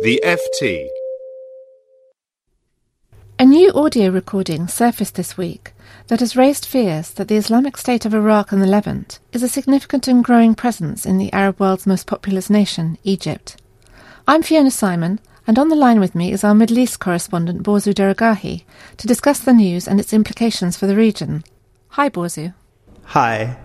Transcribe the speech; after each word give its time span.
The 0.00 0.22
FT. 0.24 0.86
A 3.40 3.44
new 3.44 3.72
audio 3.72 4.10
recording 4.10 4.68
surfaced 4.68 5.16
this 5.16 5.36
week 5.36 5.72
that 6.06 6.20
has 6.20 6.36
raised 6.36 6.66
fears 6.66 7.10
that 7.10 7.26
the 7.26 7.34
Islamic 7.34 7.76
State 7.76 8.06
of 8.06 8.14
Iraq 8.14 8.52
and 8.52 8.62
the 8.62 8.68
Levant 8.68 9.18
is 9.32 9.42
a 9.42 9.48
significant 9.48 10.06
and 10.06 10.22
growing 10.22 10.54
presence 10.54 11.04
in 11.04 11.18
the 11.18 11.32
Arab 11.32 11.58
world's 11.58 11.84
most 11.84 12.06
populous 12.06 12.48
nation, 12.48 12.96
Egypt. 13.02 13.60
I'm 14.28 14.44
Fiona 14.44 14.70
Symon, 14.70 15.18
and 15.48 15.58
on 15.58 15.68
the 15.68 15.74
line 15.74 15.98
with 15.98 16.14
me 16.14 16.30
is 16.30 16.44
our 16.44 16.54
Middle 16.54 16.78
East 16.78 17.00
correspondent 17.00 17.64
Borzou 17.64 17.92
Daragahi 17.92 18.62
to 18.98 19.06
discuss 19.08 19.40
the 19.40 19.52
news 19.52 19.88
and 19.88 19.98
its 19.98 20.12
implications 20.12 20.76
for 20.76 20.86
the 20.86 20.94
region. 20.94 21.42
Hi, 21.88 22.08
Borzou. 22.08 22.54
Hi. 23.06 23.58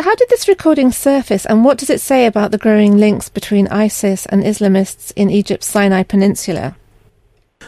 How 0.00 0.14
did 0.14 0.30
this 0.30 0.48
recording 0.48 0.92
surface, 0.92 1.44
and 1.44 1.62
what 1.62 1.76
does 1.76 1.90
it 1.90 2.00
say 2.00 2.24
about 2.24 2.52
the 2.52 2.56
growing 2.56 2.96
links 2.96 3.28
between 3.28 3.68
ISIS 3.68 4.24
and 4.24 4.42
Islamists 4.42 5.12
in 5.14 5.28
Egypt's 5.28 5.66
Sinai 5.66 6.04
Peninsula? 6.04 6.74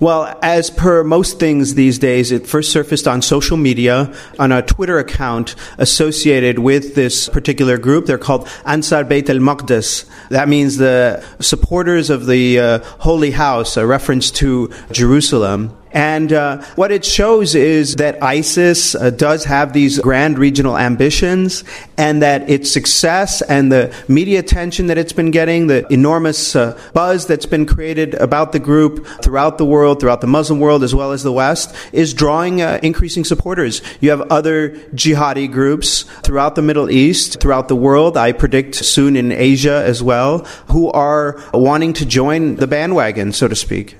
Well, 0.00 0.38
as 0.42 0.70
per 0.70 1.04
most 1.04 1.38
things 1.38 1.74
these 1.74 1.98
days, 1.98 2.32
it 2.32 2.46
first 2.46 2.72
surfaced 2.72 3.06
on 3.06 3.20
social 3.20 3.58
media 3.58 4.10
on 4.38 4.52
a 4.52 4.62
Twitter 4.62 4.98
account 4.98 5.54
associated 5.76 6.60
with 6.60 6.94
this 6.94 7.28
particular 7.28 7.76
group. 7.76 8.06
They're 8.06 8.16
called 8.16 8.48
Ansar 8.64 9.04
Beit 9.04 9.28
al 9.28 9.36
Maqdis. 9.36 10.08
That 10.30 10.48
means 10.48 10.78
the 10.78 11.22
supporters 11.40 12.08
of 12.08 12.24
the 12.24 12.58
uh, 12.58 12.78
Holy 13.00 13.32
House, 13.32 13.76
a 13.76 13.86
reference 13.86 14.30
to 14.30 14.72
Jerusalem. 14.90 15.76
And 15.94 16.32
uh, 16.32 16.62
what 16.74 16.90
it 16.90 17.04
shows 17.04 17.54
is 17.54 17.94
that 17.96 18.20
ISIS 18.20 18.96
uh, 18.96 19.10
does 19.10 19.44
have 19.44 19.72
these 19.72 20.00
grand 20.00 20.38
regional 20.40 20.76
ambitions, 20.76 21.62
and 21.96 22.20
that 22.20 22.50
its 22.50 22.70
success 22.70 23.42
and 23.42 23.70
the 23.70 23.94
media 24.08 24.40
attention 24.40 24.88
that 24.88 24.98
it's 24.98 25.12
been 25.12 25.30
getting, 25.30 25.68
the 25.68 25.86
enormous 25.92 26.56
uh, 26.56 26.78
buzz 26.92 27.26
that's 27.28 27.46
been 27.46 27.64
created 27.64 28.14
about 28.14 28.50
the 28.50 28.58
group 28.58 29.06
throughout 29.22 29.56
the 29.56 29.64
world, 29.64 30.00
throughout 30.00 30.20
the 30.20 30.26
Muslim 30.26 30.58
world 30.58 30.82
as 30.82 30.94
well 30.94 31.12
as 31.12 31.22
the 31.22 31.32
West, 31.32 31.74
is 31.92 32.12
drawing 32.12 32.60
uh, 32.60 32.80
increasing 32.82 33.22
supporters. 33.22 33.80
You 34.00 34.10
have 34.10 34.22
other 34.32 34.70
jihadi 34.94 35.50
groups 35.50 36.02
throughout 36.22 36.56
the 36.56 36.62
Middle 36.62 36.90
East, 36.90 37.40
throughout 37.40 37.68
the 37.68 37.76
world, 37.76 38.16
I 38.16 38.32
predict 38.32 38.74
soon 38.74 39.14
in 39.16 39.30
Asia 39.30 39.84
as 39.84 40.02
well, 40.02 40.38
who 40.70 40.90
are 40.90 41.40
wanting 41.52 41.92
to 41.94 42.04
join 42.04 42.56
the 42.56 42.66
bandwagon, 42.66 43.32
so 43.32 43.46
to 43.46 43.54
speak. 43.54 43.96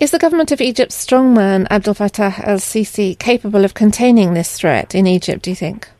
Is 0.00 0.12
the 0.12 0.18
government 0.18 0.50
of 0.50 0.62
Egypt's 0.62 1.04
strongman 1.04 1.66
Abdel 1.68 1.94
Fattah 1.94 2.38
al 2.46 2.56
Sisi 2.56 3.18
capable 3.18 3.66
of 3.66 3.74
containing 3.74 4.32
this 4.32 4.50
threat 4.56 4.94
in 4.94 5.06
Egypt, 5.06 5.42
do 5.42 5.50
you 5.50 5.56
think? 5.56 5.90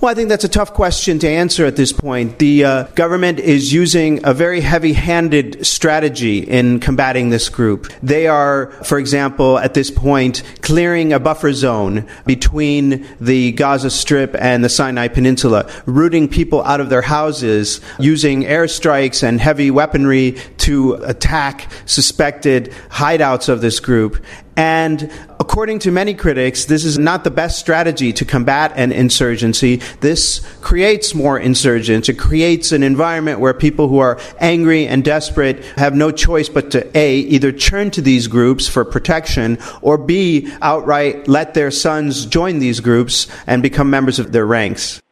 Well, 0.00 0.10
I 0.10 0.14
think 0.14 0.30
that's 0.30 0.44
a 0.44 0.48
tough 0.48 0.72
question 0.72 1.18
to 1.18 1.28
answer 1.28 1.66
at 1.66 1.76
this 1.76 1.92
point. 1.92 2.38
The 2.38 2.64
uh, 2.64 2.82
government 2.94 3.38
is 3.38 3.70
using 3.70 4.24
a 4.24 4.32
very 4.32 4.62
heavy 4.62 4.94
handed 4.94 5.66
strategy 5.66 6.38
in 6.38 6.80
combating 6.80 7.28
this 7.28 7.50
group. 7.50 7.92
They 8.02 8.26
are, 8.26 8.70
for 8.82 8.98
example, 8.98 9.58
at 9.58 9.74
this 9.74 9.90
point, 9.90 10.42
clearing 10.62 11.12
a 11.12 11.20
buffer 11.20 11.52
zone 11.52 12.06
between 12.24 13.06
the 13.20 13.52
Gaza 13.52 13.90
Strip 13.90 14.34
and 14.38 14.64
the 14.64 14.70
Sinai 14.70 15.08
Peninsula, 15.08 15.70
rooting 15.84 16.28
people 16.28 16.64
out 16.64 16.80
of 16.80 16.88
their 16.88 17.02
houses, 17.02 17.82
using 17.98 18.44
airstrikes 18.44 19.22
and 19.22 19.38
heavy 19.38 19.70
weaponry 19.70 20.38
to 20.58 20.94
attack 21.04 21.70
suspected 21.84 22.72
hideouts 22.88 23.50
of 23.50 23.60
this 23.60 23.80
group. 23.80 24.24
And 24.56 25.12
according 25.50 25.80
to 25.80 25.90
many 25.90 26.14
critics, 26.14 26.66
this 26.66 26.84
is 26.84 26.96
not 26.96 27.24
the 27.24 27.30
best 27.30 27.58
strategy 27.58 28.12
to 28.12 28.24
combat 28.24 28.72
an 28.76 28.92
insurgency. 28.92 29.80
This 29.98 30.38
creates 30.60 31.12
more 31.12 31.40
insurgents. 31.40 32.08
It 32.08 32.20
creates 32.20 32.70
an 32.70 32.84
environment 32.84 33.40
where 33.40 33.52
people 33.52 33.88
who 33.88 33.98
are 33.98 34.20
angry 34.38 34.86
and 34.86 35.04
desperate 35.04 35.64
have 35.76 35.92
no 35.92 36.12
choice 36.12 36.48
but 36.48 36.70
to 36.70 36.96
A, 36.96 37.16
either 37.16 37.50
turn 37.50 37.90
to 37.90 38.00
these 38.00 38.28
groups 38.28 38.68
for 38.68 38.84
protection, 38.84 39.58
or 39.82 39.98
B, 39.98 40.48
outright 40.62 41.26
let 41.26 41.54
their 41.54 41.72
sons 41.72 42.26
join 42.26 42.60
these 42.60 42.78
groups 42.78 43.26
and 43.48 43.60
become 43.60 43.90
members 43.90 44.20
of 44.20 44.30
their 44.30 44.46
ranks. 44.46 45.02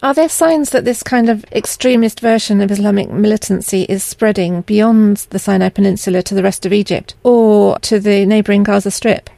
Are 0.00 0.14
there 0.14 0.28
signs 0.28 0.70
that 0.70 0.84
this 0.84 1.02
kind 1.02 1.28
of 1.28 1.44
extremist 1.50 2.20
version 2.20 2.60
of 2.60 2.70
Islamic 2.70 3.10
militancy 3.10 3.82
is 3.88 4.04
spreading 4.04 4.60
beyond 4.60 5.26
the 5.30 5.40
Sinai 5.40 5.70
Peninsula 5.70 6.22
to 6.22 6.36
the 6.36 6.42
rest 6.44 6.64
of 6.64 6.72
Egypt 6.72 7.16
or 7.24 7.80
to 7.80 7.98
the 7.98 8.24
neighbouring 8.26 8.62
Gaza 8.62 8.92
Strip? 8.92 9.28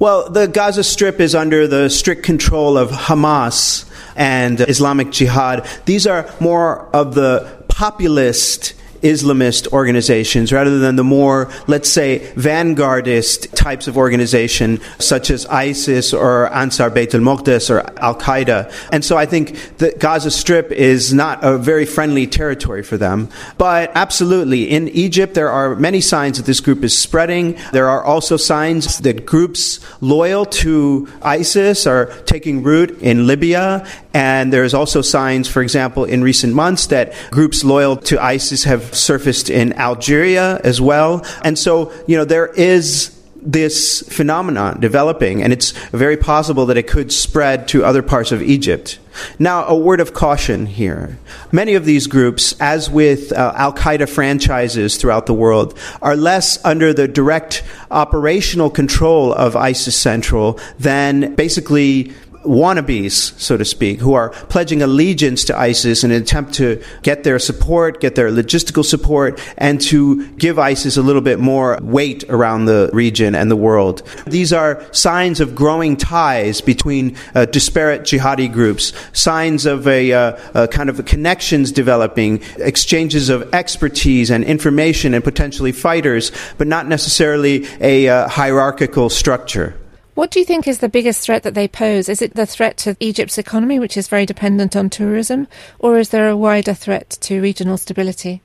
Well, 0.00 0.30
the 0.30 0.46
Gaza 0.46 0.82
Strip 0.82 1.20
is 1.20 1.34
under 1.34 1.66
the 1.66 1.90
strict 1.90 2.22
control 2.22 2.78
of 2.78 2.88
Hamas 2.88 3.84
and 4.16 4.58
Islamic 4.58 5.10
Jihad. 5.10 5.68
These 5.84 6.06
are 6.06 6.26
more 6.40 6.86
of 6.96 7.14
the 7.14 7.46
populist 7.68 8.72
Islamist 9.02 9.68
organizations 9.72 10.52
rather 10.52 10.78
than 10.78 10.96
the 10.96 11.04
more, 11.04 11.50
let's 11.66 11.88
say, 11.88 12.20
vanguardist 12.34 13.54
types 13.54 13.88
of 13.88 13.96
organization 13.96 14.80
such 14.98 15.30
as 15.30 15.46
ISIS 15.46 16.12
or 16.12 16.52
Ansar 16.52 16.90
Beit 16.90 17.14
al 17.14 17.20
Maqdis 17.20 17.70
or 17.70 17.80
Al 17.98 18.14
Qaeda. 18.14 18.72
And 18.92 19.04
so 19.04 19.16
I 19.16 19.26
think 19.26 19.76
the 19.78 19.92
Gaza 19.98 20.30
Strip 20.30 20.70
is 20.72 21.12
not 21.12 21.42
a 21.42 21.58
very 21.58 21.86
friendly 21.86 22.26
territory 22.26 22.82
for 22.82 22.96
them. 22.96 23.28
But 23.58 23.92
absolutely, 23.94 24.70
in 24.70 24.88
Egypt, 24.88 25.34
there 25.34 25.50
are 25.50 25.74
many 25.76 26.00
signs 26.00 26.36
that 26.38 26.46
this 26.46 26.60
group 26.60 26.84
is 26.84 26.96
spreading. 26.96 27.58
There 27.72 27.88
are 27.88 28.04
also 28.04 28.36
signs 28.36 28.98
that 28.98 29.26
groups 29.26 29.80
loyal 30.00 30.46
to 30.46 31.08
ISIS 31.22 31.86
are 31.86 32.06
taking 32.24 32.62
root 32.62 33.00
in 33.00 33.26
Libya. 33.26 33.86
And 34.12 34.52
there's 34.52 34.74
also 34.74 35.02
signs, 35.02 35.48
for 35.48 35.62
example, 35.62 36.04
in 36.04 36.22
recent 36.22 36.54
months 36.54 36.88
that 36.88 37.12
groups 37.30 37.62
loyal 37.62 37.96
to 37.96 38.20
ISIS 38.22 38.64
have 38.64 38.94
surfaced 38.94 39.50
in 39.50 39.72
Algeria 39.74 40.60
as 40.64 40.80
well. 40.80 41.24
And 41.44 41.58
so, 41.58 41.92
you 42.06 42.16
know, 42.16 42.24
there 42.24 42.48
is 42.48 43.16
this 43.42 44.02
phenomenon 44.08 44.80
developing, 44.80 45.42
and 45.42 45.52
it's 45.52 45.70
very 45.88 46.16
possible 46.16 46.66
that 46.66 46.76
it 46.76 46.86
could 46.86 47.12
spread 47.12 47.68
to 47.68 47.84
other 47.84 48.02
parts 48.02 48.32
of 48.32 48.42
Egypt. 48.42 48.98
Now, 49.38 49.64
a 49.66 49.76
word 49.76 50.00
of 50.00 50.14
caution 50.14 50.66
here. 50.66 51.18
Many 51.50 51.74
of 51.74 51.84
these 51.84 52.06
groups, 52.06 52.54
as 52.60 52.90
with 52.90 53.32
uh, 53.32 53.52
Al 53.56 53.72
Qaeda 53.72 54.08
franchises 54.08 54.96
throughout 54.96 55.26
the 55.26 55.34
world, 55.34 55.76
are 56.02 56.16
less 56.16 56.62
under 56.64 56.92
the 56.92 57.08
direct 57.08 57.62
operational 57.90 58.70
control 58.70 59.32
of 59.32 59.56
ISIS 59.56 59.96
Central 59.96 60.58
than 60.78 61.34
basically 61.34 62.12
wannabes, 62.44 63.38
so 63.38 63.56
to 63.56 63.64
speak, 63.64 64.00
who 64.00 64.14
are 64.14 64.30
pledging 64.48 64.82
allegiance 64.82 65.44
to 65.44 65.58
ISIS 65.58 66.04
in 66.04 66.10
an 66.10 66.22
attempt 66.22 66.54
to 66.54 66.82
get 67.02 67.24
their 67.24 67.38
support, 67.38 68.00
get 68.00 68.14
their 68.14 68.30
logistical 68.30 68.84
support, 68.84 69.40
and 69.58 69.80
to 69.80 70.26
give 70.32 70.58
ISIS 70.58 70.96
a 70.96 71.02
little 71.02 71.22
bit 71.22 71.38
more 71.38 71.78
weight 71.82 72.24
around 72.28 72.64
the 72.64 72.90
region 72.92 73.34
and 73.34 73.50
the 73.50 73.56
world. 73.56 74.02
These 74.26 74.52
are 74.52 74.82
signs 74.92 75.40
of 75.40 75.54
growing 75.54 75.96
ties 75.96 76.60
between 76.60 77.16
uh, 77.34 77.46
disparate 77.46 78.02
jihadi 78.02 78.52
groups, 78.52 78.92
signs 79.12 79.66
of 79.66 79.86
a, 79.86 80.12
uh, 80.12 80.36
a 80.54 80.68
kind 80.68 80.88
of 80.88 81.04
connections 81.04 81.72
developing, 81.72 82.42
exchanges 82.58 83.28
of 83.28 83.52
expertise 83.54 84.30
and 84.30 84.44
information 84.44 85.14
and 85.14 85.22
potentially 85.22 85.72
fighters, 85.72 86.32
but 86.58 86.66
not 86.66 86.86
necessarily 86.86 87.66
a 87.80 88.08
uh, 88.08 88.28
hierarchical 88.28 89.10
structure. 89.10 89.79
What 90.20 90.30
do 90.30 90.38
you 90.38 90.44
think 90.44 90.68
is 90.68 90.80
the 90.80 90.90
biggest 90.90 91.24
threat 91.24 91.44
that 91.44 91.54
they 91.54 91.66
pose? 91.66 92.06
Is 92.06 92.20
it 92.20 92.34
the 92.34 92.44
threat 92.44 92.76
to 92.84 92.94
Egypt's 93.00 93.38
economy, 93.38 93.78
which 93.78 93.96
is 93.96 94.06
very 94.06 94.26
dependent 94.26 94.76
on 94.76 94.90
tourism, 94.90 95.48
or 95.78 95.98
is 95.98 96.10
there 96.10 96.28
a 96.28 96.36
wider 96.36 96.74
threat 96.74 97.16
to 97.22 97.40
regional 97.40 97.78
stability? 97.78 98.42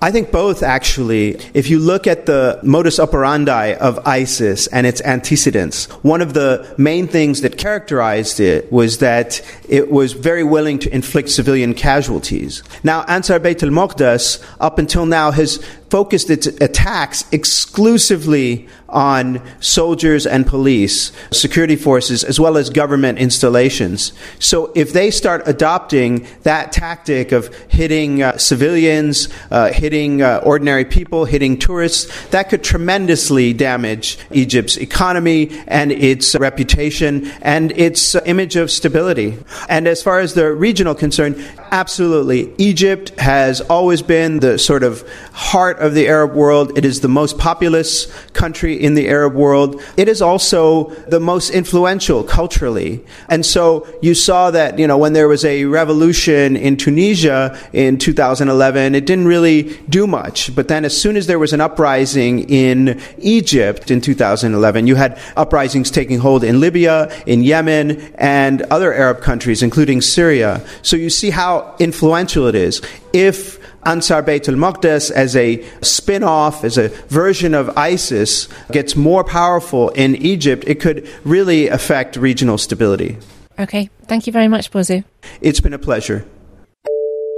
I 0.00 0.10
think 0.10 0.32
both, 0.32 0.62
actually. 0.62 1.38
If 1.54 1.70
you 1.70 1.78
look 1.78 2.06
at 2.06 2.26
the 2.26 2.58
modus 2.62 2.98
operandi 2.98 3.74
of 3.74 4.06
ISIS 4.06 4.66
and 4.66 4.86
its 4.86 5.00
antecedents, 5.02 5.86
one 6.02 6.20
of 6.20 6.34
the 6.34 6.74
main 6.78 7.06
things 7.06 7.42
that 7.42 7.58
characterized 7.58 8.40
it 8.40 8.72
was 8.72 8.98
that 8.98 9.40
it 9.68 9.90
was 9.90 10.12
very 10.12 10.42
willing 10.42 10.78
to 10.80 10.94
inflict 10.94 11.28
civilian 11.28 11.74
casualties. 11.74 12.62
Now, 12.82 13.04
Ansar 13.08 13.38
Beit 13.38 13.62
al 13.62 13.70
Maqdis, 13.70 14.42
up 14.58 14.78
until 14.78 15.06
now, 15.06 15.30
has 15.30 15.64
focused 15.94 16.28
its 16.28 16.48
attacks 16.48 17.24
exclusively 17.30 18.66
on 18.88 19.40
soldiers 19.60 20.26
and 20.26 20.44
police, 20.44 21.12
security 21.30 21.76
forces, 21.76 22.24
as 22.24 22.40
well 22.40 22.56
as 22.56 22.68
government 22.70 23.18
installations. 23.18 24.12
So 24.40 24.72
if 24.74 24.92
they 24.92 25.12
start 25.12 25.42
adopting 25.46 26.26
that 26.42 26.72
tactic 26.72 27.30
of 27.30 27.54
hitting 27.68 28.22
uh, 28.22 28.38
civilians, 28.38 29.28
uh, 29.52 29.72
hitting 29.72 30.20
uh, 30.20 30.42
ordinary 30.44 30.84
people, 30.84 31.26
hitting 31.26 31.58
tourists, 31.58 32.26
that 32.30 32.48
could 32.48 32.64
tremendously 32.64 33.52
damage 33.52 34.18
Egypt's 34.32 34.76
economy 34.76 35.50
and 35.68 35.92
its 35.92 36.34
reputation 36.34 37.26
and 37.42 37.70
its 37.72 38.16
image 38.26 38.56
of 38.56 38.70
stability. 38.70 39.36
And 39.68 39.86
as 39.86 40.02
far 40.02 40.18
as 40.18 40.34
the 40.34 40.52
regional 40.52 40.94
concern, 40.94 41.40
absolutely. 41.70 42.52
Egypt 42.58 43.18
has 43.18 43.60
always 43.60 44.02
been 44.02 44.40
the 44.40 44.58
sort 44.58 44.82
of 44.82 45.08
heart 45.32 45.78
of 45.84 45.94
the 45.94 46.08
Arab 46.08 46.34
world. 46.34 46.76
It 46.76 46.84
is 46.84 47.00
the 47.00 47.08
most 47.08 47.38
populous 47.38 48.06
country 48.32 48.74
in 48.74 48.94
the 48.94 49.08
Arab 49.08 49.34
world. 49.34 49.82
It 49.96 50.08
is 50.08 50.22
also 50.22 50.90
the 51.08 51.20
most 51.20 51.50
influential 51.50 52.24
culturally. 52.24 53.04
And 53.28 53.44
so 53.44 53.86
you 54.00 54.14
saw 54.14 54.50
that, 54.50 54.78
you 54.78 54.86
know, 54.86 54.98
when 54.98 55.12
there 55.12 55.28
was 55.28 55.44
a 55.44 55.64
revolution 55.66 56.56
in 56.56 56.76
Tunisia 56.76 57.58
in 57.72 57.98
2011, 57.98 58.94
it 58.94 59.06
didn't 59.06 59.26
really 59.26 59.76
do 59.88 60.06
much. 60.06 60.54
But 60.54 60.68
then, 60.68 60.84
as 60.84 60.96
soon 60.96 61.16
as 61.16 61.26
there 61.26 61.38
was 61.38 61.52
an 61.52 61.60
uprising 61.60 62.48
in 62.48 63.00
Egypt 63.18 63.90
in 63.90 64.00
2011, 64.00 64.86
you 64.86 64.94
had 64.94 65.18
uprisings 65.36 65.90
taking 65.90 66.18
hold 66.18 66.44
in 66.44 66.60
Libya, 66.60 67.12
in 67.26 67.42
Yemen, 67.42 68.12
and 68.16 68.62
other 68.62 68.92
Arab 68.92 69.20
countries, 69.20 69.62
including 69.62 70.00
Syria. 70.00 70.64
So 70.82 70.96
you 70.96 71.10
see 71.10 71.30
how 71.30 71.74
influential 71.78 72.46
it 72.46 72.54
is. 72.54 72.80
If 73.12 73.63
Ansar 73.86 74.22
Bayt 74.22 74.48
al 74.48 74.54
Maqdis 74.54 75.10
as 75.10 75.36
a 75.36 75.64
spin 75.82 76.22
off, 76.22 76.64
as 76.64 76.78
a 76.78 76.88
version 77.08 77.54
of 77.54 77.76
ISIS, 77.76 78.48
gets 78.72 78.96
more 78.96 79.24
powerful 79.24 79.90
in 79.90 80.16
Egypt, 80.16 80.64
it 80.66 80.80
could 80.80 81.08
really 81.24 81.68
affect 81.68 82.16
regional 82.16 82.58
stability. 82.58 83.18
Okay, 83.58 83.88
thank 84.06 84.26
you 84.26 84.32
very 84.32 84.48
much, 84.48 84.70
Borzou. 84.70 85.04
It's 85.40 85.60
been 85.60 85.74
a 85.74 85.78
pleasure. 85.78 86.26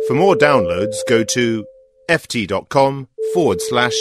For 0.07 0.15
more 0.15 0.37
downloads, 0.37 0.97
go 1.09 1.25
to 1.25 1.67
ft.com 2.09 3.09
forward 3.35 3.61
slash 3.61 3.97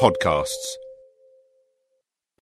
podcasts. 0.00 0.76